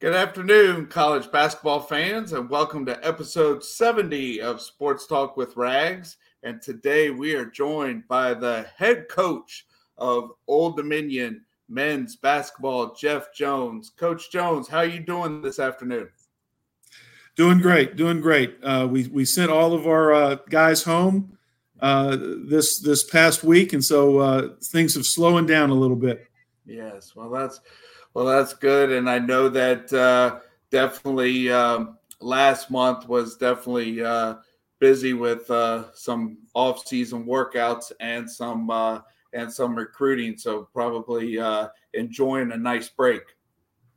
[0.00, 6.16] Good afternoon, college basketball fans, and welcome to episode 70 of Sports Talk with Rags.
[6.42, 9.66] And today we are joined by the head coach
[9.98, 13.90] of Old Dominion men's basketball, Jeff Jones.
[13.90, 16.08] Coach Jones, how are you doing this afternoon?
[17.36, 18.56] Doing great, doing great.
[18.62, 21.36] Uh, we we sent all of our uh, guys home
[21.80, 26.26] uh, this this past week, and so uh, things have slowing down a little bit.
[26.64, 27.60] Yes, well, that's
[28.14, 30.40] well, that's good, and I know that uh,
[30.70, 34.36] definitely um, last month was definitely uh,
[34.78, 39.00] busy with uh, some off-season workouts and some uh,
[39.32, 40.36] and some recruiting.
[40.36, 43.22] So probably uh, enjoying a nice break.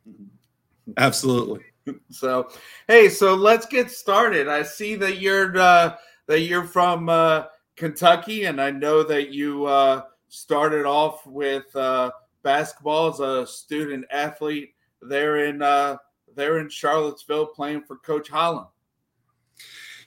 [0.97, 1.61] Absolutely.
[2.11, 2.47] So,
[2.87, 4.47] hey, so let's get started.
[4.47, 9.65] I see that you're uh, that you're from uh, Kentucky, and I know that you
[9.65, 12.11] uh, started off with uh,
[12.43, 15.97] basketball as a student athlete there in uh,
[16.35, 18.67] there in Charlottesville, playing for Coach Holland.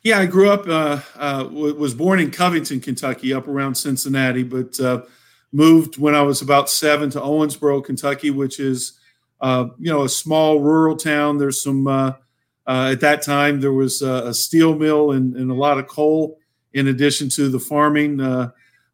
[0.02, 4.78] Yeah, I grew up, uh, uh, was born in Covington, Kentucky, up around Cincinnati, but
[4.78, 5.02] uh,
[5.50, 9.00] moved when I was about seven to Owensboro, Kentucky, which is,
[9.40, 11.38] uh, you know, a small rural town.
[11.38, 12.12] There's some, uh,
[12.66, 16.38] at that time, there was a steel mill and, and, a lot of coal
[16.72, 18.20] in addition to the farming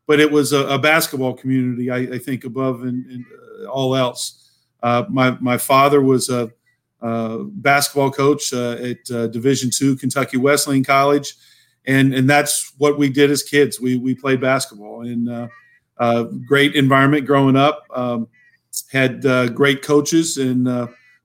[0.06, 3.25] but it was a, a basketball community, I, I, think, above and, and
[3.70, 4.50] all else.
[4.82, 6.50] Uh, my my father was a,
[7.00, 11.34] a basketball coach uh, at uh, Division two Kentucky Wesleyan College,
[11.86, 13.80] and and that's what we did as kids.
[13.80, 15.28] We we played basketball in
[15.98, 17.84] uh, great environment growing up.
[17.94, 18.28] Um,
[18.91, 19.22] had
[19.54, 20.66] great coaches and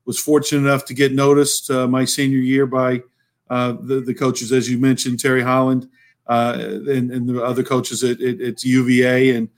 [0.06, 3.02] was fortunate enough to get noticed my senior year by
[3.50, 5.88] the, the coaches, as you mentioned, Terry Holland
[6.28, 9.50] uh, and, and, the other coaches at, at, at UVA and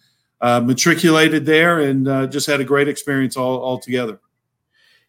[0.41, 4.19] uh, matriculated there and uh, just had a great experience all, all together.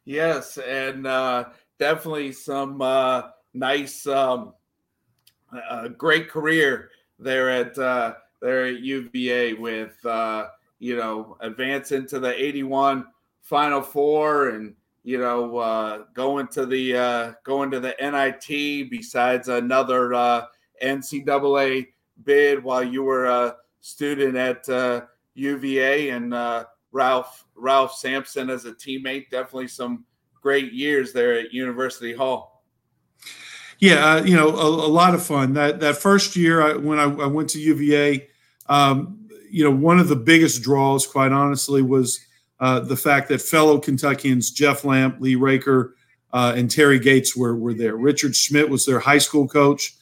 [0.05, 4.55] Yes, and uh, definitely some uh, nice, um,
[5.97, 9.97] great career there at uh, there at UVA with
[10.79, 13.07] you know advance into the '81
[13.43, 19.49] Final Four and you know uh, going to the uh, going to the NIT besides
[19.49, 20.47] another uh,
[20.83, 21.89] NCAA
[22.25, 25.03] bid while you were a student at uh,
[25.35, 29.31] UVA and uh, Ralph Ralph Sampson as a teammate.
[29.31, 30.05] Definitely some
[30.41, 32.65] great years there at University Hall.
[33.79, 35.55] Yeah, uh, you know, a, a, lot of fun.
[35.55, 38.29] That that first year I, when I, I, went to UVA,
[38.69, 42.21] um, you know, one of the biggest draws, quite honestly, was
[42.59, 45.97] uh, the fact that fellow Kentuckians Jeff Lamp, Lee Raker,
[46.33, 47.97] uh, and Terry Gates were were there.
[47.97, 49.95] Richard Schmidt was their high school coach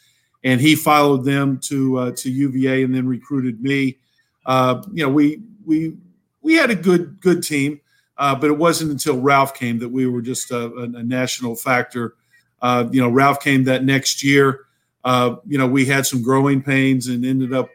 [0.44, 3.99] and he followed them to uh, to UVA and then recruited me.
[4.48, 5.97] Uh, you know, we we
[6.41, 7.81] we had a good good team,
[8.16, 11.54] uh, but it wasn't until Ralph came that we were just a, a, a national
[11.54, 12.16] factor.
[12.60, 14.64] Uh, you know, Ralph came that next year.
[15.04, 17.69] Uh, you know, we had some growing pains and ended up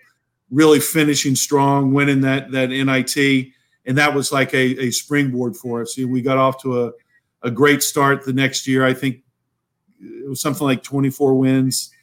[0.52, 3.54] really finishing strong, winning that that NIT,
[3.86, 5.96] and that was like a, a springboard for us.
[5.96, 6.92] We got off to a,
[7.44, 8.86] a great start the next year.
[8.86, 9.20] I think
[10.02, 11.94] it was something like 24 wins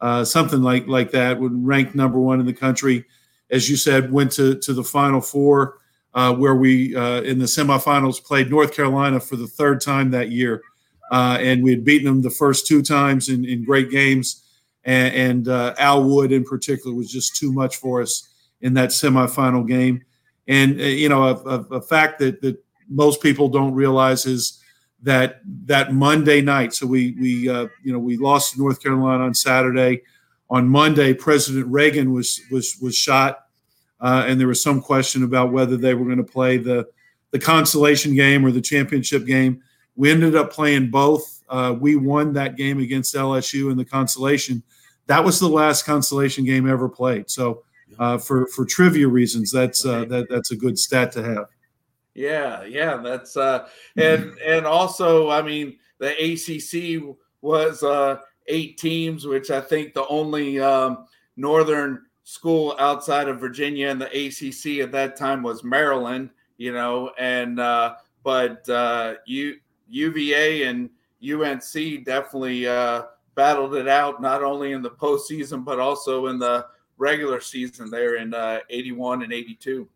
[0.00, 1.38] uh, something like like that.
[1.38, 3.04] Would rank number one in the country,
[3.50, 4.12] as you said.
[4.12, 5.78] Went to to the Final Four,
[6.14, 10.30] uh, where we uh, in the semifinals played North Carolina for the third time that
[10.30, 10.62] year,
[11.10, 14.44] uh, and we had beaten them the first two times in, in great games.
[14.84, 18.28] And, and uh, Al Wood, in particular, was just too much for us
[18.62, 20.02] in that semifinal game.
[20.48, 24.60] And uh, you know, a, a, a fact that that most people don't realize is
[25.02, 26.74] that that Monday night.
[26.74, 30.02] So we we uh, you know we lost to North Carolina on Saturday.
[30.50, 33.46] On Monday, President Reagan was was was shot,
[34.00, 36.86] uh, and there was some question about whether they were going to play the
[37.30, 39.62] the consolation game or the championship game.
[39.96, 41.42] We ended up playing both.
[41.48, 44.62] Uh, we won that game against LSU in the consolation.
[45.06, 47.30] That was the last consolation game ever played.
[47.30, 47.62] So,
[47.98, 51.46] uh, for for trivia reasons, that's uh, that that's a good stat to have.
[52.14, 58.18] Yeah, yeah, that's uh and and also I mean the ACC was uh
[58.50, 61.06] eight teams which I think the only um
[61.36, 67.12] northern school outside of Virginia and the ACC at that time was Maryland, you know,
[67.18, 69.56] and uh but uh U
[69.88, 70.90] UVA and
[71.22, 73.02] UNC definitely uh
[73.34, 76.66] battled it out not only in the postseason but also in the
[76.98, 79.88] regular season there in uh 81 and 82.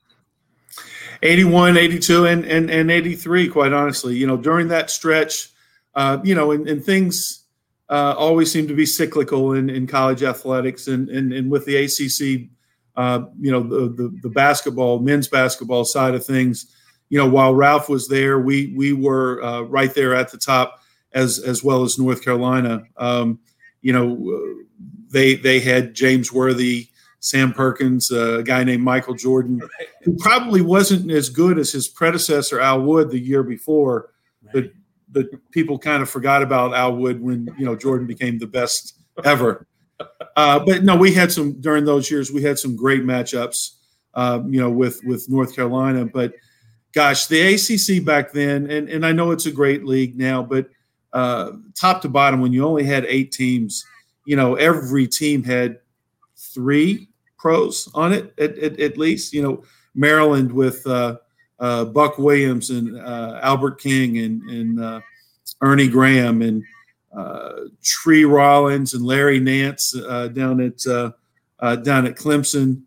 [1.22, 4.16] 81, 82, and, and, and 83, quite honestly.
[4.16, 5.50] You know, during that stretch,
[5.94, 7.43] uh, you know, and, and things
[7.88, 10.88] uh, always seem to be cyclical in, in college athletics.
[10.88, 12.48] And, and, and with the ACC,
[12.96, 16.66] uh, you know, the, the, the, basketball, men's basketball side of things,
[17.08, 20.80] you know, while Ralph was there, we, we were uh, right there at the top.
[21.14, 22.82] as as well as North Carolina.
[22.96, 23.38] Um,
[23.82, 24.56] you know,
[25.10, 26.88] they they had James Worthy,
[27.20, 29.62] Sam Perkins, uh, a guy named Michael Jordan,
[30.02, 34.10] who probably wasn't as good as his predecessor Al Wood the year before,
[34.52, 34.72] but
[35.14, 38.98] but people kind of forgot about Al Wood when you know Jordan became the best
[39.24, 39.66] ever.
[40.36, 42.32] Uh, but no, we had some during those years.
[42.32, 43.76] We had some great matchups,
[44.14, 46.04] um, you know, with with North Carolina.
[46.04, 46.34] But
[46.92, 50.68] gosh, the ACC back then, and and I know it's a great league now, but
[51.12, 53.84] uh, top to bottom, when you only had eight teams,
[54.26, 55.78] you know, every team had
[56.36, 57.08] three
[57.38, 59.32] pros on it at, at, at least.
[59.32, 59.64] You know,
[59.94, 61.18] Maryland with uh,
[61.64, 65.00] uh, Buck Williams and uh, Albert King and, and uh,
[65.62, 66.62] Ernie Graham and
[67.16, 67.52] uh,
[67.82, 71.12] Tree Rollins and Larry Nance uh, down at uh,
[71.60, 72.82] uh, down at Clemson.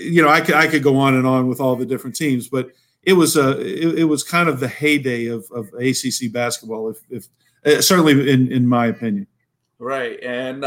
[0.00, 2.48] you know, I could I could go on and on with all the different teams,
[2.48, 2.70] but
[3.02, 7.28] it was a it, it was kind of the heyday of, of ACC basketball, if,
[7.64, 9.26] if certainly in in my opinion.
[9.78, 10.64] Right, and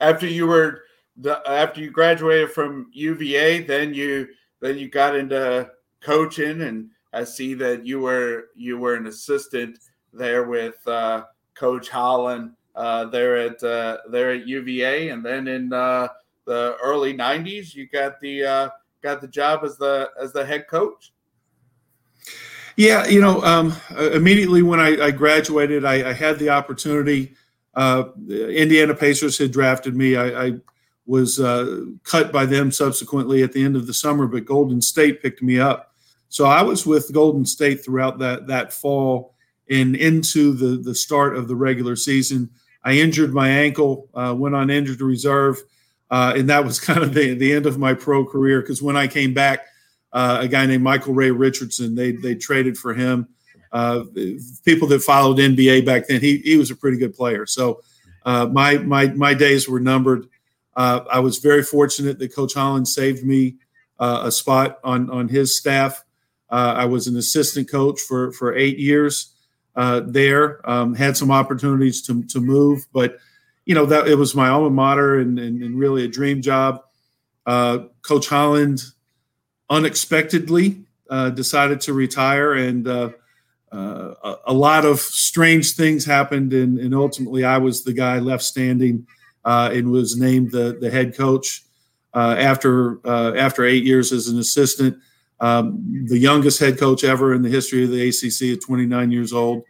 [0.00, 0.84] after you were
[1.18, 4.28] the, after you graduated from UVA, then you
[4.62, 9.78] then you got into coaching, and I see that you were you were an assistant
[10.12, 11.24] there with uh,
[11.54, 16.08] Coach Holland uh, there at uh, there at UVA, and then in uh,
[16.46, 18.68] the early '90s, you got the uh,
[19.02, 21.12] got the job as the as the head coach.
[22.76, 27.34] Yeah, you know, um, immediately when I, I graduated, I, I, had the opportunity.
[27.74, 30.14] Uh, Indiana Pacers had drafted me.
[30.14, 30.52] I, I
[31.04, 35.20] was uh, cut by them subsequently at the end of the summer, but Golden State
[35.20, 35.87] picked me up.
[36.28, 39.34] So I was with Golden State throughout that that fall
[39.70, 42.50] and into the the start of the regular season.
[42.84, 45.58] I injured my ankle, uh, went on injured reserve,
[46.10, 48.60] uh, and that was kind of the, the end of my pro career.
[48.60, 49.66] Because when I came back,
[50.12, 53.28] uh, a guy named Michael Ray Richardson, they they traded for him.
[53.70, 54.04] Uh,
[54.64, 57.46] people that followed NBA back then, he he was a pretty good player.
[57.46, 57.82] So
[58.24, 60.26] uh, my my my days were numbered.
[60.76, 63.56] Uh, I was very fortunate that Coach Holland saved me
[63.98, 66.04] a spot on on his staff.
[66.50, 69.34] I was an assistant coach for for eight years
[69.78, 70.68] uh, there.
[70.68, 73.18] Um, had some opportunities to to move, but
[73.64, 76.82] you know that it was my alma mater and, and, and really a dream job.
[77.46, 78.82] Uh, Coach Holland
[79.70, 83.10] unexpectedly uh, decided to retire, and uh,
[83.70, 88.18] uh, a, a, lot of strange things happened, and, and, ultimately I was the guy
[88.18, 89.06] left standing
[89.44, 91.62] uh, and was named the the head coach
[92.14, 94.98] after after eight years as an assistant
[95.40, 99.32] um, the youngest head coach ever in the history of the ACC at 29 years
[99.32, 99.62] old.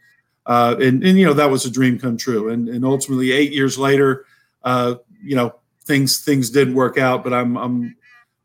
[0.47, 2.49] Uh, and, and, you know, that was a dream come true.
[2.49, 4.25] And, and ultimately, eight years later,
[4.63, 5.55] uh, you know,
[5.85, 7.97] things things didn't work out, but I'm, I'm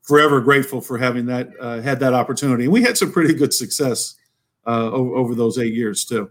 [0.01, 2.65] forever grateful for having that uh, had that opportunity.
[2.65, 4.15] And we had some pretty good success
[4.67, 6.29] uh, over, over, those eight years, too.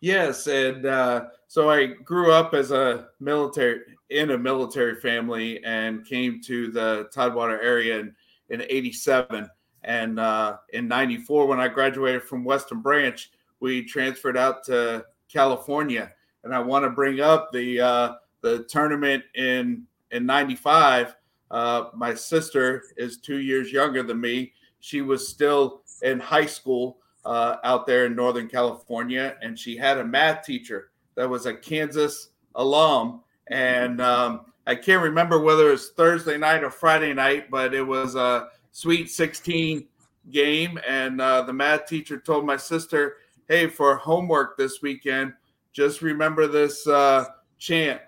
[0.00, 0.46] Yes.
[0.46, 6.40] And uh, so I grew up as a military in a military family and came
[6.42, 8.14] to the Tidewater area in,
[8.48, 9.48] in 87
[9.84, 13.30] and uh, in '94, when I graduated from Western Branch,
[13.60, 16.12] we transferred out to California.
[16.44, 21.14] And I want to bring up the uh, the tournament in in '95.
[21.50, 24.52] Uh, my sister is two years younger than me.
[24.80, 29.98] She was still in high school uh, out there in Northern California, and she had
[29.98, 33.22] a math teacher that was a Kansas alum.
[33.48, 37.82] And um, I can't remember whether it was Thursday night or Friday night, but it
[37.82, 39.88] was a Sweet 16
[40.30, 43.16] game, and uh, the math teacher told my sister,
[43.48, 45.32] "Hey, for homework this weekend,
[45.72, 47.24] just remember this uh,
[47.58, 48.00] chant,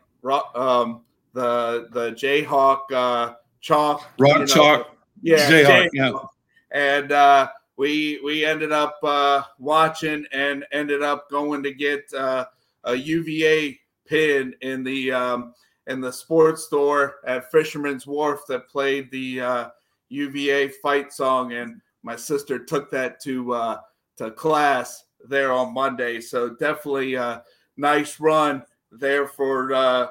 [0.55, 1.01] um,
[1.33, 6.13] the the Jayhawk uh, chalk, rock you know, chalk, yeah, Jayhawk, yeah."
[6.71, 12.45] And uh, we we ended up uh, watching and ended up going to get uh,
[12.85, 15.53] a UVA pin in the um,
[15.89, 19.69] in the sports store at Fisherman's Wharf that played the uh,
[20.11, 23.79] UVA fight song, and my sister took that to uh,
[24.19, 26.21] to class there on Monday.
[26.21, 27.43] So definitely a
[27.77, 28.63] nice run
[28.93, 30.09] there for uh,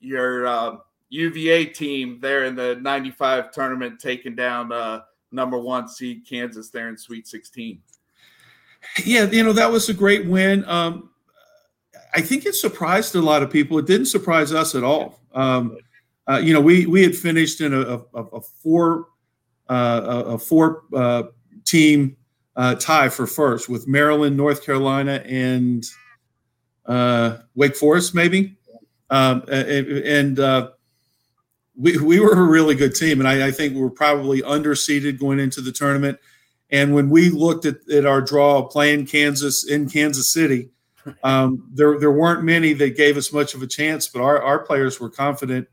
[0.00, 0.76] your uh,
[1.10, 6.88] UVA team there in the '95 tournament, taking down uh, number one seed Kansas there
[6.88, 7.80] in Sweet 16.
[9.04, 10.64] Yeah, you know that was a great win.
[10.66, 11.10] Um,
[12.14, 13.78] I think it surprised a lot of people.
[13.78, 15.20] It didn't surprise us at all.
[15.34, 15.78] Um,
[16.28, 17.80] uh, you know, we we had finished in a,
[18.14, 19.06] a, a four
[19.72, 21.24] uh, a, four uh,
[21.64, 22.16] team
[22.56, 25.84] uh, tie for first with Maryland, North Carolina, and
[27.54, 28.56] Wake Forest, maybe.
[29.10, 30.68] Um, and,
[31.74, 35.18] we, we were a really good team, and I, I, think we were probably underseeded
[35.18, 36.18] going into the tournament.
[36.68, 40.68] And when we looked at, at our draw playing Kansas in Kansas City,
[41.24, 44.60] Um, there, there weren't many that gave us much of a chance, but our, our
[44.60, 45.68] players were confident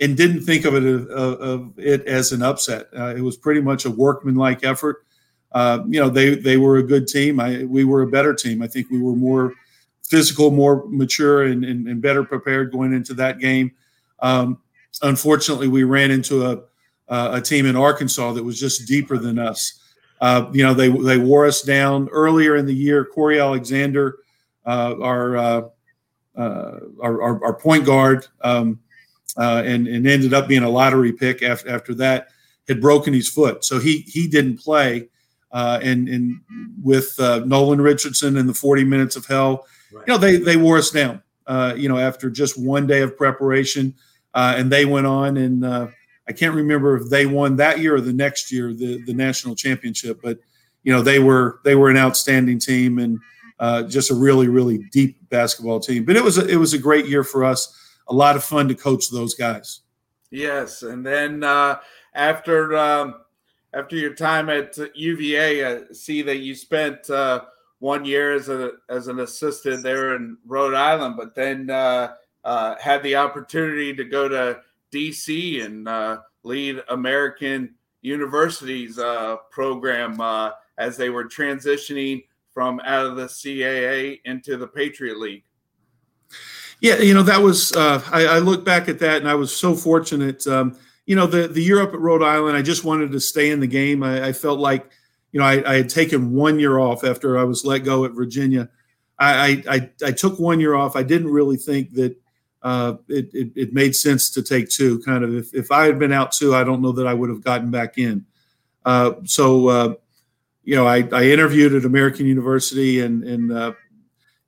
[0.00, 2.86] and didn't think of it of, of it as an upset.
[2.96, 5.04] Uh, it was pretty much a workmanlike effort.
[5.52, 7.38] Uh, you know, they they were a good team.
[7.40, 8.62] I, we were a better team.
[8.62, 9.54] I think we were more
[10.02, 13.72] physical, more mature, and, and, and better prepared going into that game.
[14.20, 14.58] Um,
[15.02, 16.62] unfortunately, we ran into a
[17.08, 19.80] a team in Arkansas that was just deeper than us.
[20.20, 23.04] Uh, you know, they they wore us down earlier in the year.
[23.04, 24.18] Cory Alexander,
[24.64, 25.62] uh, our, uh,
[26.36, 28.80] uh our, our, our point guard, um,
[29.36, 32.28] uh, and and ended up being a lottery pick after after that,
[32.68, 35.08] had broken his foot, so he he didn't play.
[35.52, 36.40] Uh, and and
[36.82, 40.02] with Nolan Richardson and the 40 minutes of hell, right.
[40.04, 41.22] you know, they they wore us down.
[41.76, 43.94] you know, after just one day of preparation,
[44.34, 45.92] and they went on and
[46.28, 49.54] I can't remember if they won that year or the next year the the national
[49.54, 50.38] championship, but
[50.82, 53.18] you know they were they were an outstanding team and
[53.58, 56.04] uh, just a really really deep basketball team.
[56.04, 57.78] But it was a, it was a great year for us.
[58.08, 59.80] A lot of fun to coach those guys.
[60.30, 61.78] Yes, and then uh,
[62.14, 63.14] after um,
[63.72, 67.44] after your time at UVA, I see that you spent uh,
[67.78, 72.76] one year as a as an assistant there in Rhode Island, but then uh, uh,
[72.80, 74.60] had the opportunity to go to
[74.92, 83.06] DC and uh, lead American University's uh, program uh, as they were transitioning from out
[83.06, 85.44] of the CAA into the Patriot League.
[86.84, 87.72] Yeah, you know that was.
[87.74, 90.46] Uh, I, I, look back at that, and I was so fortunate.
[90.46, 90.76] Um,
[91.06, 93.60] you know, the the year up at Rhode Island, I just wanted to stay in
[93.60, 94.02] the game.
[94.02, 94.90] I, I felt like,
[95.32, 98.10] you know, I, I, had taken one year off after I was let go at
[98.10, 98.68] Virginia.
[99.18, 100.94] I, I took one year off.
[100.94, 102.16] I didn't really think that
[102.60, 104.98] uh, it, it, it, made sense to take two.
[104.98, 107.30] Kind of, if, if I had been out two, I don't know that I would
[107.30, 108.26] have gotten back in.
[108.84, 109.94] Uh, so, uh,
[110.64, 113.72] you know, I, I, interviewed at American University, and and uh,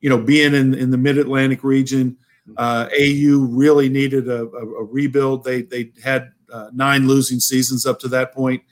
[0.02, 2.18] you know, being in in the Mid Atlantic region,
[2.56, 5.44] uh, AU really needed a, a, a, rebuild.
[5.44, 8.62] They they had uh, nine losing seasons up to that point.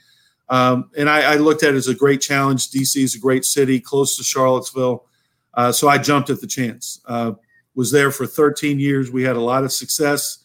[0.49, 2.71] Um, and I, I, looked at it as a great challenge.
[2.71, 5.07] DC is a great city, close to Charlottesville,
[5.73, 7.01] so I jumped at the chance
[7.75, 9.11] was there for 13 years.
[9.11, 10.39] We had a lot of success.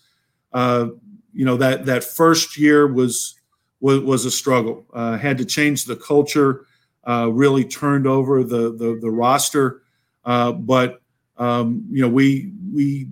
[0.51, 0.89] Uh,
[1.31, 3.35] you know that that first year was
[3.79, 4.85] was, was a struggle.
[4.93, 6.65] Uh, had to change the culture.
[7.07, 9.83] Uh, really turned over the the, the roster.
[10.25, 10.98] Uh, but
[11.39, 13.09] um, you know we we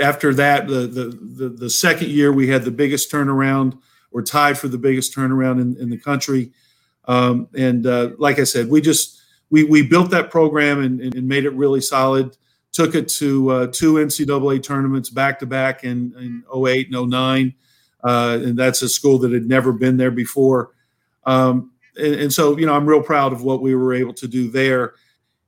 [0.00, 1.04] after that the, the,
[1.36, 3.78] the the second year we had the biggest turnaround.
[4.12, 6.52] We're tied for the biggest turnaround in, in the country.
[7.04, 11.28] Um, and uh, like I said, we just we we built that program and, and
[11.28, 12.36] made it really solid
[12.72, 17.54] took it to uh, two NCAA tournaments back to back in, in 08 and 09.
[18.02, 20.70] Uh, and that's a school that had never been there before.
[21.24, 24.28] Um, and, and, so, you know, I'm real proud of what we were able to
[24.28, 24.94] do there.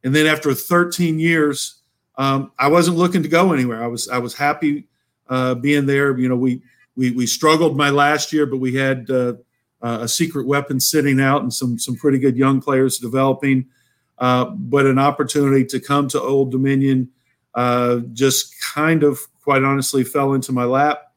[0.05, 1.82] And then after 13 years,
[2.17, 3.83] um, I wasn't looking to go anywhere.
[3.83, 4.89] I was I was happy
[5.29, 6.17] uh, being there.
[6.19, 6.63] You know, we
[6.97, 9.35] we we struggled my last year, but we had uh,
[9.81, 13.67] a secret weapon sitting out and some some pretty good young players developing.
[14.19, 17.11] Uh, but an opportunity to come to Old Dominion
[17.55, 21.13] uh, just kind of, quite honestly, fell into my lap.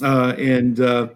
[0.00, 1.08] Uh, and, uh,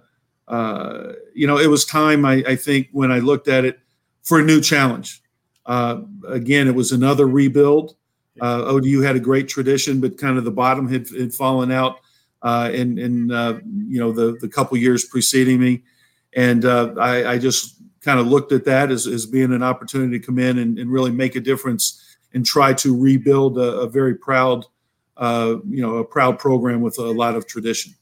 [0.48, 3.78] uh, you know, it was time, I, I, think, when I looked at it
[4.22, 5.22] for a new challenge.
[5.66, 7.94] again, it was another rebuild.
[8.40, 12.00] ODU had a great tradition, but kind of the bottom had, had fallen out
[12.44, 13.28] in, in
[13.88, 15.82] you know, the, the couple years preceding me.
[16.34, 20.24] And I, I just kind of looked at that as, as being an opportunity to
[20.24, 24.14] come in and, and really make a difference and try to rebuild a, a very
[24.14, 24.64] proud,
[25.16, 27.94] uh, you know, a proud program with a lot of tradition.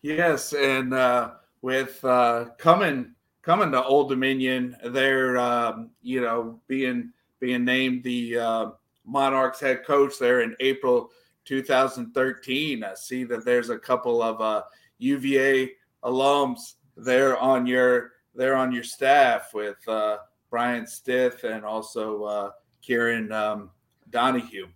[0.00, 7.12] Yes, and uh, with uh, coming coming to Old Dominion, they're um, you know being
[7.38, 8.70] being named the uh,
[9.04, 11.10] Monarchs head coach there in April
[11.44, 12.84] 2013.
[12.84, 14.62] I see that there's a couple of uh,
[14.98, 15.72] UVA
[16.04, 20.18] alums there on your there on your staff with uh,
[20.50, 23.70] Bryant Stith and also uh, Kieran um,
[24.10, 24.68] Donahue.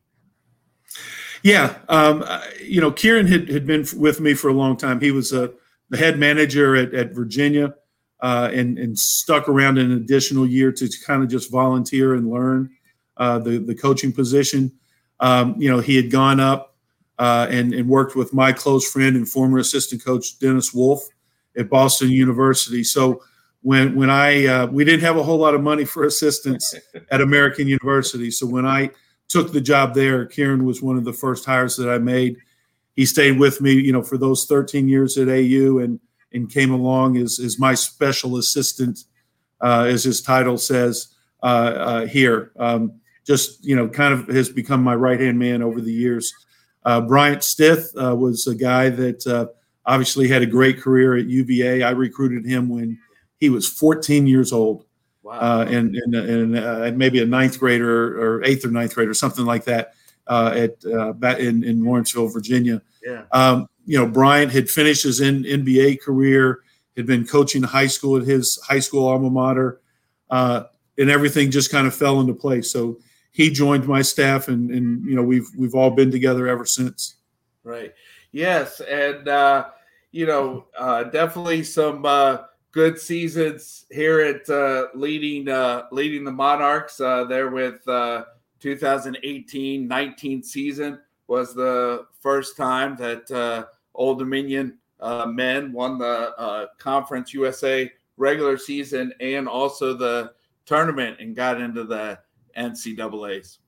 [1.42, 2.24] Yeah, um,
[2.62, 5.00] you know, Kieran had, had been with me for a long time.
[5.00, 5.48] He was uh,
[5.90, 7.74] the head manager at, at Virginia
[8.20, 12.70] uh, and, and stuck around an additional year to kind of just volunteer and learn
[13.16, 14.72] uh, the, the coaching position.
[15.20, 16.76] Um, you know, he had gone up
[17.18, 21.02] uh, and, and worked with my close friend and former assistant coach, Dennis Wolff,
[21.56, 22.84] at Boston University.
[22.84, 23.22] So,
[23.62, 26.72] when when I uh, we didn't have a whole lot of money for assistants
[27.10, 28.90] at American University, so when I
[29.28, 32.36] took the job there, Kieran was one of the first hires that I made.
[32.94, 35.98] He stayed with me, you know, for those 13 years at AU, and
[36.32, 39.00] and came along as as my special assistant,
[39.60, 41.08] uh, as his title says
[41.42, 42.52] uh, uh, here.
[42.58, 46.32] Um, just you know kind of has become my right hand man over the years.
[46.84, 49.46] Uh, Bryant Stith uh, was a guy that uh,
[49.84, 51.82] obviously had a great career at UVA.
[51.82, 52.98] I recruited him when
[53.38, 54.84] he was 14 years old,
[55.22, 55.32] wow.
[55.32, 59.44] Uh, and and, and uh, maybe a ninth grader or eighth or ninth grader, something
[59.44, 59.94] like that,
[60.28, 62.80] uh, at in in Lawrenceville, Virginia.
[63.04, 63.24] Yeah.
[63.32, 66.60] Um, you know, Bryant had finished his NBA career,
[66.96, 69.80] had been coaching high school at his high school alma mater,
[70.30, 72.70] and everything just kind of fell into place.
[72.70, 72.98] So
[73.36, 77.16] he joined my staff, and and you know we've we've all been together ever since.
[77.64, 77.92] Right.
[78.32, 79.66] Yes, and uh,
[80.10, 82.38] you know uh, definitely some uh,
[82.72, 86.98] good seasons here at uh, leading uh, leading the Monarchs.
[86.98, 88.24] Uh, there with uh,
[88.60, 96.68] 2018-19 season was the first time that uh, Old Dominion uh, men won the uh,
[96.78, 100.32] Conference USA regular season and also the
[100.64, 102.18] tournament and got into the
[102.56, 103.58] NCAA's.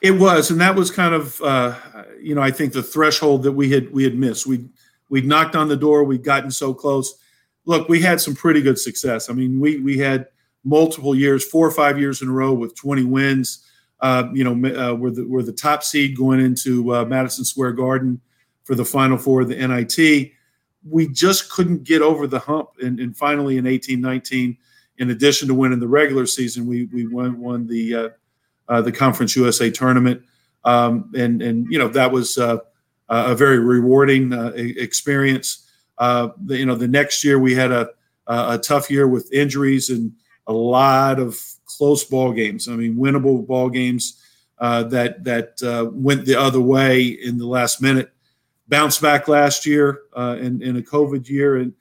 [0.00, 1.76] It was, and that was kind of, uh,
[2.20, 4.46] you know, I think the threshold that we had we had missed.
[4.46, 4.68] We
[5.08, 7.14] we'd knocked on the door, we'd gotten so close.
[7.64, 9.30] Look, we had some pretty good success.
[9.30, 10.26] I mean, we we had
[10.64, 13.66] multiple years, four or five years in a row with 20 wins.
[14.00, 17.72] Uh, you know, uh, we're the we're the top seed going into uh, Madison Square
[17.72, 18.20] Garden
[18.64, 20.32] for the Final Four of the NIT.
[20.88, 24.58] We just couldn't get over the hump, and, and finally in 1819
[25.02, 28.08] in addition to winning the regular season, we we won won the uh,
[28.68, 30.22] uh, the Conference USA tournament,
[30.64, 32.58] um, and and you know that was uh,
[33.08, 35.68] a very rewarding uh, experience.
[35.98, 37.90] Uh, the, you know, the next year we had a
[38.28, 40.12] a tough year with injuries and
[40.46, 42.68] a lot of close ball games.
[42.68, 44.22] I mean, winnable ball games
[44.60, 48.12] uh, that that went the other way in the last minute.
[48.68, 51.72] Bounced back last year in in a COVID year and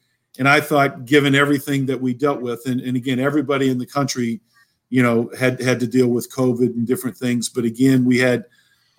[0.41, 3.85] and I thought, given everything that we dealt with, and, and again, everybody in the
[3.85, 4.41] country,
[4.89, 7.47] you know, had had to deal with COVID and different things.
[7.47, 8.45] But again, we had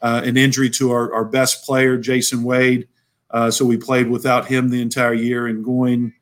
[0.02, 2.86] uh, an injury to our, our best player, Jason Wade.
[3.32, 6.12] Uh, so we played without him the entire year and going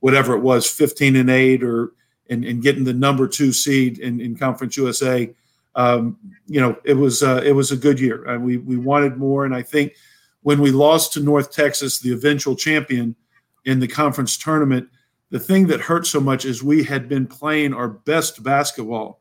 [0.00, 1.92] whatever it was, 15 and eight, or
[2.30, 5.30] and, and getting the number two seed in, in Conference USA.
[5.74, 9.18] Um, you know, it was uh, it was a good year, and we we wanted
[9.18, 9.44] more.
[9.44, 9.96] And I think
[10.40, 13.16] when we lost to North Texas, the eventual champion
[13.64, 14.88] in the conference tournament,
[15.30, 19.20] the thing that hurt so much is we had been playing our best basketball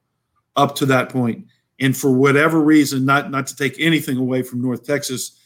[0.55, 1.45] up to that point.
[1.79, 5.39] And for whatever reason, not not to take anything away from North Texas,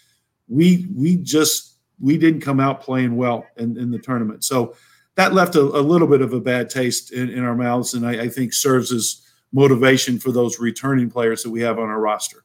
[0.47, 4.43] we we just we didn't come out playing well in, in the tournament.
[4.43, 4.75] So
[5.15, 8.05] that left a, a little bit of a bad taste in, in our mouths, and
[8.05, 9.21] I, I think serves as
[9.53, 12.43] motivation for those returning players that we have on our roster.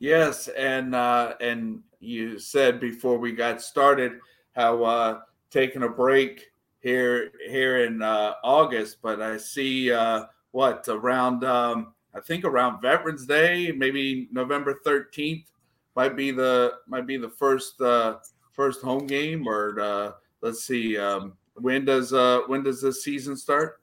[0.00, 4.12] Yes, and uh, and you said before we got started
[4.54, 10.86] how uh, taking a break here here in uh, August, but I see uh, what
[10.88, 15.50] around um, I think around Veterans Day, maybe November thirteenth
[15.96, 18.18] might be the might be the first uh,
[18.52, 23.36] first home game, or uh, let's see um, when does uh, when does the season
[23.36, 23.80] start?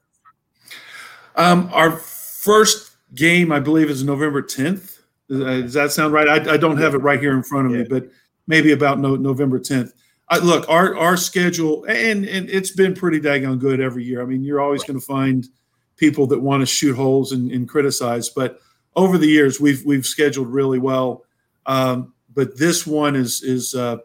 [1.36, 5.02] Um, our first game, I believe, is November tenth.
[5.28, 6.28] Does that sound right?
[6.28, 7.78] I, I, don't have it right here in front of yeah.
[7.82, 8.08] me, but
[8.46, 9.92] maybe about no, November tenth.
[10.28, 14.22] I, look, our our schedule, and and it's been pretty daggone good every year.
[14.22, 14.88] I mean, you're always right.
[14.88, 15.48] going to find
[15.96, 18.60] people that want to shoot holes and, and, criticize, but
[18.96, 21.24] over the years, we've we've scheduled really well.
[21.66, 23.98] Um, but this one is is uh,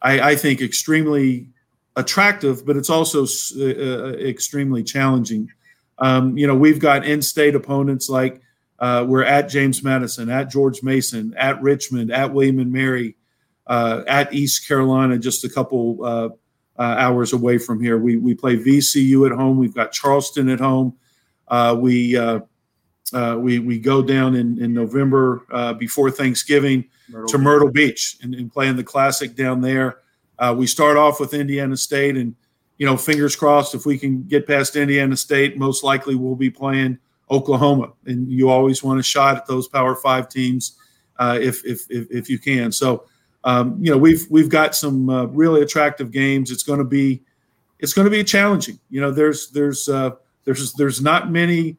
[0.00, 1.48] I, I, think extremely
[1.94, 5.50] attractive, but it's also uh, uh, extremely challenging.
[5.98, 8.40] Um, you know, we've got in-state opponents like
[8.78, 13.16] uh, we're at James Madison, at George Mason, at Richmond, at William and Mary
[13.66, 16.28] uh, at East Carolina, just a couple uh,
[16.78, 17.98] uh, hours away from here.
[17.98, 19.58] We we play VCU at home.
[19.58, 20.96] We've got Charleston at home.
[21.48, 22.40] Uh, we uh,
[23.12, 28.34] uh, we we go down in in November before Thanksgiving Myrtle to Myrtle Beach and,
[28.34, 29.98] and play in the Classic down there.
[30.54, 32.34] we start off with Indiana State, and
[32.78, 36.50] you know, fingers crossed if we can get past Indiana State, most likely we'll be
[36.50, 36.98] playing
[37.30, 37.92] Oklahoma.
[38.04, 40.76] And you always want a shot at those Power Five teams
[41.18, 42.70] if, if if if you can.
[42.70, 43.06] So
[43.46, 46.50] um, you know we've we've got some uh, really attractive games.
[46.50, 47.22] It's going to be
[47.78, 48.78] it's going to be challenging.
[48.90, 50.10] You know, there's there's uh,
[50.44, 51.76] there's there's not many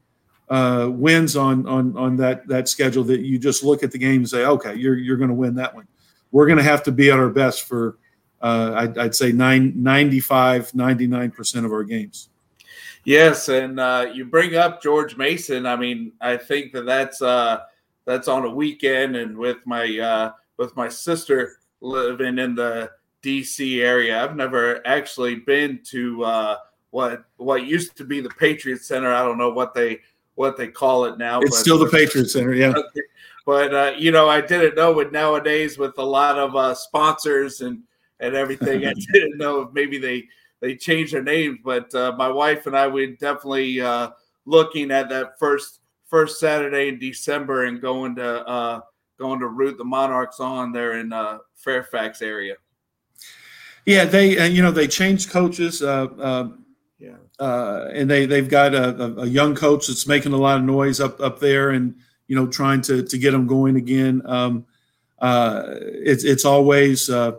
[0.50, 4.22] uh, wins on on on that that schedule that you just look at the game
[4.22, 5.88] and say, okay, you're you're going to win that one.
[6.32, 7.98] We're going to have to be at our best for
[8.42, 12.30] uh, I'd, I'd, say nine, 95, 99 percent of our games.
[13.04, 15.66] Yes, and uh, you bring up George Mason.
[15.66, 17.62] I mean, I think that that's uh,
[18.06, 22.92] that's on a weekend, and with my uh, with my sister living in the
[23.24, 24.24] DC area.
[24.24, 26.58] I've never actually been to uh,
[26.92, 29.14] what what used to be the Patriot Center.
[29.14, 30.02] I don't know what they
[30.36, 31.40] what they call it now.
[31.42, 32.74] It's but, still the Patriot Center, yeah.
[33.46, 37.62] But uh, you know, I didn't know with nowadays with a lot of uh, sponsors
[37.62, 37.82] and
[38.20, 40.28] and everything, I didn't know if maybe they
[40.60, 41.60] they changed their names.
[41.64, 44.12] But uh, my wife and I would definitely uh,
[44.46, 48.82] looking at that first first Saturday in December and going to uh,
[49.18, 52.56] going to root the Monarchs on there in uh, Fairfax area.
[53.86, 55.82] Yeah, they uh, you know they changed coaches.
[55.82, 56.50] Uh, uh,
[57.00, 60.64] yeah, uh, and they they've got a, a, young coach that's making a lot of
[60.64, 61.96] noise up up there, and
[62.28, 64.22] you know trying to to get them going again.
[64.26, 64.66] Um,
[65.20, 67.34] uh, it's it's always uh,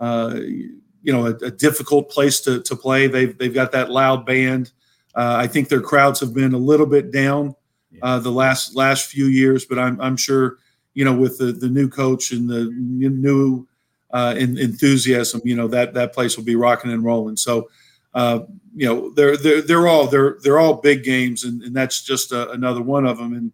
[0.00, 3.06] uh, you know a, a, difficult place to to play.
[3.06, 4.72] They've they've got that loud band.
[5.14, 7.54] Uh, I think their crowds have been a little bit down
[8.02, 10.58] uh, the last last few years, but I'm I'm sure
[10.94, 13.66] you know with the the new coach and the new
[14.12, 17.36] uh, enthusiasm, you know that that place will be rocking and rolling.
[17.36, 17.68] So,
[18.14, 18.40] uh,
[18.74, 22.32] you know, they're they're they're all they're they're all big games, and, and that's just
[22.32, 23.34] a, another one of them.
[23.34, 23.52] And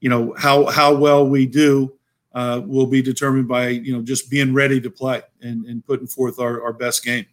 [0.00, 1.94] you know how how well we do
[2.34, 6.06] uh, will be determined by you know just being ready to play and, and putting
[6.06, 7.26] forth our, our best game.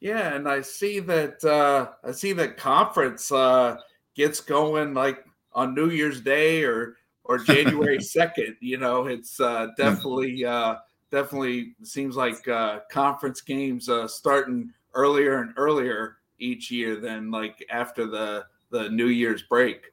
[0.00, 3.78] Yeah, and I see that uh, I see that conference uh,
[4.14, 8.56] gets going like on New Year's Day or or January second.
[8.60, 10.76] You know, it's uh, definitely uh,
[11.10, 17.64] definitely seems like uh, conference games uh, starting earlier and earlier each year than like
[17.70, 19.92] after the the New Year's break.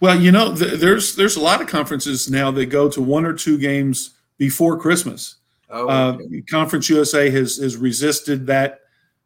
[0.00, 3.24] Well, you know, th- there's there's a lot of conferences now that go to one
[3.24, 5.36] or two games before Christmas.
[5.70, 6.38] Oh, uh, okay.
[6.38, 8.80] uh, Conference USA has has resisted that,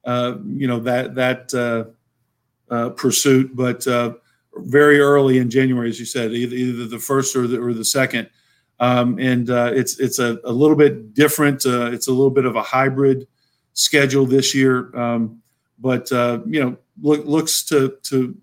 [0.05, 1.91] uh, you know, that that uh,
[2.75, 4.15] uh, pursuit, but uh,
[4.55, 7.85] very early in January, as you said, either, either the first or the, or the
[7.85, 8.29] second,
[8.79, 11.67] um, and uh, it's it's a, a, little bit different.
[11.67, 13.29] Uh, it's a little bit of a hybrid
[13.75, 15.43] schedule this year, um,
[15.79, 18.37] but uh, you know look, looks to to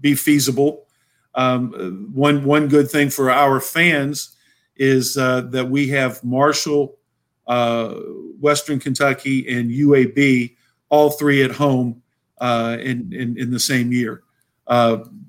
[0.00, 0.86] be feasible.
[1.34, 4.36] Um, one one good thing for our fans
[4.76, 6.98] is uh, that we have Marshall,
[7.46, 7.94] uh,
[8.40, 10.56] Western Kentucky, and UAB
[10.88, 12.02] all three at home
[12.40, 14.22] uh, in, in, in the same year.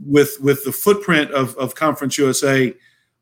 [0.05, 2.73] With with the footprint of, of Conference USA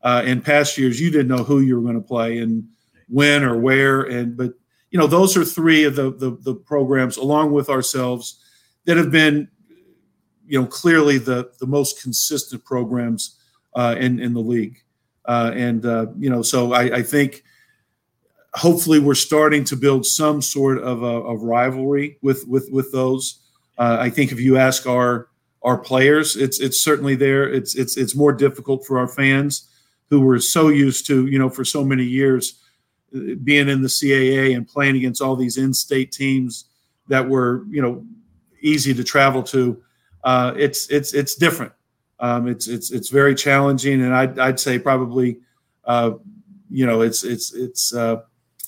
[0.01, 2.67] uh, in past years, you didn't know who you were going to play and
[3.10, 4.01] when or where.
[4.01, 4.53] And but
[4.91, 8.39] you know, those are three of the, the the, programs, along with ourselves,
[8.86, 9.49] that have been,
[10.45, 13.38] you know, clearly the the most consistent programs
[13.75, 14.82] uh, in in the league.
[15.25, 17.43] Uh, and uh, you know, so I, I, think
[18.53, 23.41] hopefully we're starting to build some sort of a of rivalry with with with those.
[23.77, 25.27] Uh, I think if you ask our
[25.67, 27.43] our players, it's it's certainly there.
[27.43, 29.67] It's it's it's more difficult for our fans
[30.10, 32.62] who were so used to, you know, for so many years
[33.43, 36.65] being in the CAA and playing against all these in-state teams
[37.10, 38.06] that were, you know,
[38.62, 39.84] easy to travel to.
[40.23, 41.73] Uh, it's it's it's different.
[42.21, 45.39] Um, it's it's it's very challenging, and I'd I'd say probably,
[45.84, 46.12] uh,
[46.69, 48.21] you know, it's it's it's uh,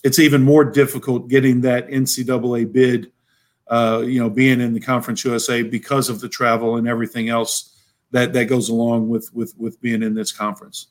[0.04, 3.14] it's even more difficult getting that NCAA bid.
[3.70, 7.80] Uh, you know, being in the Conference USA because of the travel and everything else
[8.12, 10.88] that that goes along with with with being in this conference.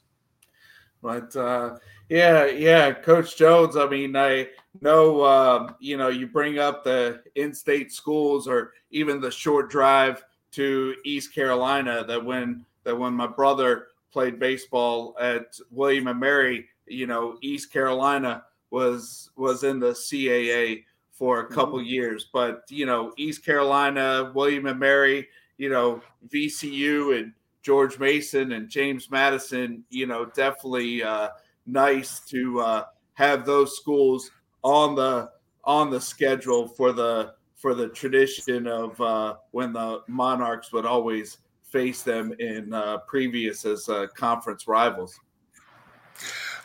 [1.02, 3.76] But uh, yeah, yeah, Coach Jones.
[3.76, 4.48] I mean, I
[4.80, 10.24] know uh, you know you bring up the in-state schools or even the short drive
[10.52, 12.04] to East Carolina.
[12.04, 17.72] That when that when my brother played baseball at William and Mary, you know, East
[17.72, 20.84] Carolina was was in the CAA
[21.18, 21.88] for a couple mm-hmm.
[21.88, 22.30] years.
[22.32, 28.68] But you know, East Carolina, William and Mary, you know, VCU and George Mason and
[28.68, 31.30] James Madison, you know, definitely uh,
[31.66, 34.30] nice to uh, have those schools
[34.62, 35.30] on the
[35.64, 41.38] on the schedule for the for the tradition of uh, when the Monarchs would always
[41.64, 45.18] face them in uh, previous as uh, conference rivals.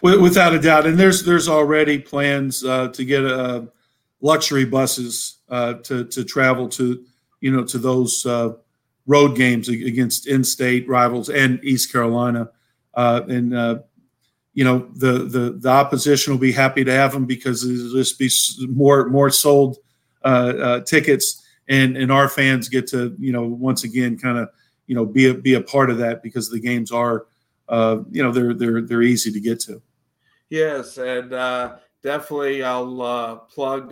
[0.01, 3.61] Without a doubt, and there's there's already plans uh, to get uh,
[4.23, 7.05] luxury buses uh, to to travel to
[7.41, 8.53] you know to those uh,
[9.05, 12.49] road games against in-state rivals and East Carolina,
[12.95, 13.79] uh, and uh,
[14.55, 18.17] you know the, the the opposition will be happy to have them because there'll just
[18.17, 18.29] be
[18.69, 19.77] more more sold
[20.23, 24.49] uh, uh, tickets, and and our fans get to you know once again kind of
[24.87, 27.27] you know be a, be a part of that because the games are
[27.69, 29.81] you know they're they're they're easy to get to.
[30.49, 33.89] Yes, and uh, definitely I'll plug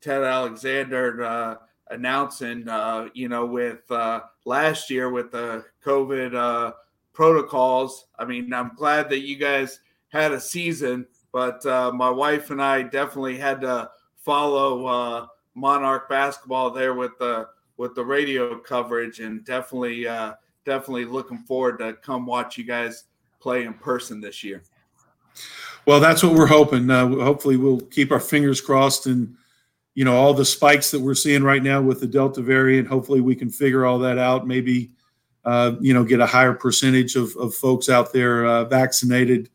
[0.00, 6.72] Ted Alexander announcing, uh, you know, with uh, last year with the COVID uh,
[7.12, 8.06] protocols.
[8.18, 12.62] I mean, I'm glad that you guys had a season, but uh, my wife and
[12.62, 19.20] I definitely had to follow uh, Monarch basketball there with the with the radio coverage,
[19.20, 23.04] and definitely uh, definitely looking forward to come watch you guys
[23.38, 24.62] play in person this year.
[25.86, 26.90] Well, that's what we're hoping.
[26.90, 29.36] Uh, hopefully, we'll keep our fingers crossed, and
[29.94, 32.88] you know, all the spikes that we're seeing right now with the Delta variant.
[32.88, 34.48] Hopefully, we can figure all that out.
[34.48, 34.90] Maybe,
[35.44, 39.48] uh, you know, get a higher percentage of, of folks out there uh, vaccinated,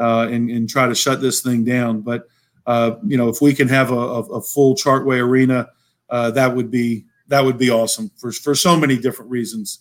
[0.00, 2.00] uh, and, and try to shut this thing down.
[2.00, 2.28] But
[2.66, 5.68] uh, you know, if we can have a, a, a full Chartway arena,
[6.10, 9.78] uh, that would be that would be awesome for for so many different reasons.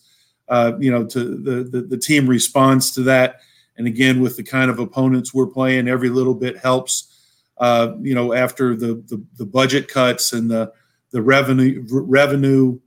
[0.80, 3.40] you know, to the, the the team responds to that
[3.78, 7.12] and again, with the kind of opponents we're playing, every little bit helps.
[7.58, 10.72] Uh, you know, after the, the, the budget cuts and the
[11.12, 12.78] the revenue revenue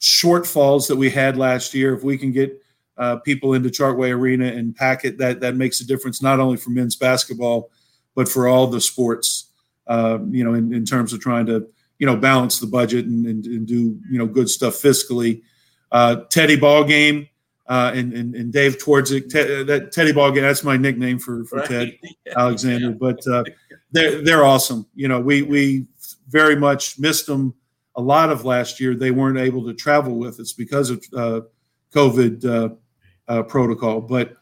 [0.00, 2.60] shortfalls that we had last year, if we can get
[2.96, 6.56] uh, people into Chartway Arena and pack it, that that makes a difference not only
[6.56, 7.70] for men's basketball,
[8.14, 9.44] but for all the sports.
[9.86, 11.66] Uh, you know, in, in terms of trying to
[11.98, 15.42] you know balance the budget and, and, and do you know good stuff fiscally.
[15.90, 17.28] Uh, Teddy ball game
[17.68, 19.30] uh, and, and, and Dave Twardzik.
[19.30, 21.68] Te- that Teddy Ball That's my nickname for, for right.
[21.68, 21.98] Ted.
[22.36, 22.92] Alexander.
[22.92, 23.44] But uh,
[23.92, 24.86] they're they're awesome.
[24.94, 25.86] You know, we we
[26.28, 27.54] very much missed them
[27.94, 28.94] a lot of last year.
[28.94, 31.40] They weren't able to travel with us because of uh,
[31.94, 32.74] COVID uh,
[33.28, 34.00] uh, protocol.
[34.00, 34.36] But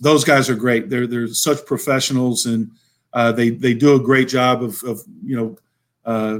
[0.00, 0.88] those guys are great.
[0.88, 2.70] They're they're such professionals, and
[3.12, 5.56] uh, they they do a great job of, of you know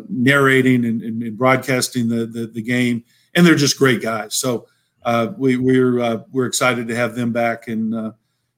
[0.08, 3.04] narrating and, and, and broadcasting the, the the game.
[3.34, 4.36] And they're just great guys.
[4.36, 4.66] So
[5.08, 8.12] uh, we, we're uh, we're excited to have them back and uh,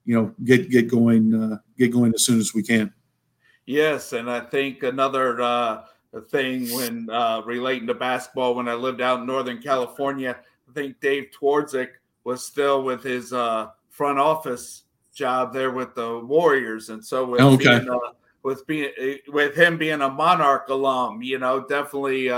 [0.04, 2.92] you know get get going uh, get going as soon as we can.
[3.66, 5.84] Yes, and I think another uh,
[6.28, 10.36] thing when uh, relating to basketball, when I lived out in Northern California,
[10.68, 11.90] I think Dave Twardzik
[12.24, 14.82] was still with his front office
[15.14, 17.78] job there with the Warriors, and so with okay.
[17.78, 18.00] being,
[18.42, 22.28] with being with him being a Monarch alum, you know, definitely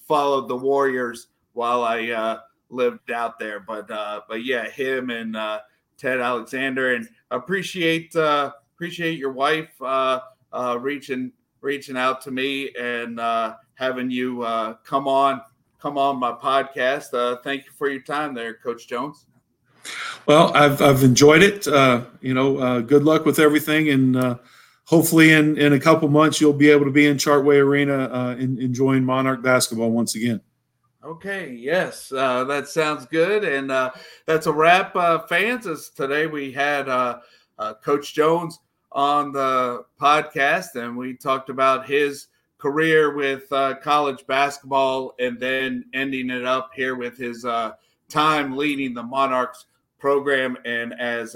[0.00, 2.40] followed the Warriors while I
[2.72, 3.60] lived out there.
[3.60, 5.60] But uh, but yeah, him and uh,
[5.96, 10.20] Ted Alexander, and appreciate uh, appreciate your wife uh,
[10.52, 15.40] uh, reaching reaching out to me and uh, having you uh, come on
[15.82, 17.12] come on my podcast.
[17.12, 19.26] Uh, thank you for your time there, Coach Jones.
[20.26, 21.66] Well, I've I've enjoyed it.
[21.66, 24.36] Uh, you know, uh, good luck with everything, and uh,
[24.84, 28.36] hopefully, in in a couple months, you'll be able to be in Chartway Arena, uh,
[28.38, 30.40] in, enjoying Monarch basketball once again.
[31.04, 33.42] Okay, yes, uh, that sounds good.
[33.42, 33.90] And uh,
[34.24, 35.66] that's a wrap, uh, fans.
[35.66, 37.18] As today we had uh,
[37.58, 38.60] uh, Coach Jones
[38.92, 45.84] on the podcast, and we talked about his career with uh, college basketball and then
[45.92, 47.44] ending it up here with his
[48.08, 49.66] time leading the Monarchs
[49.98, 50.56] program.
[50.64, 51.32] And as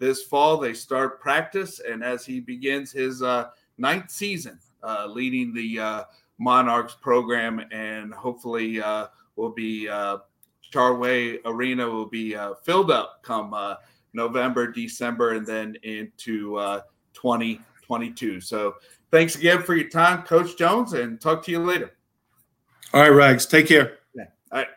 [0.00, 3.22] this fall they start practice, and as he begins his
[3.78, 4.58] ninth season
[5.06, 6.04] leading the
[6.38, 10.18] Monarchs program, and hopefully uh, will be uh,
[10.72, 13.76] Chartway Arena will be uh, filled up come uh,
[14.12, 16.80] November, December, and then into uh,
[17.14, 18.40] 2022.
[18.40, 18.74] So
[19.10, 21.92] thanks again for your time, Coach Jones, and talk to you later.
[22.92, 23.46] All right, Rags.
[23.46, 23.98] Take care.
[24.14, 24.24] Yeah.
[24.52, 24.68] All right.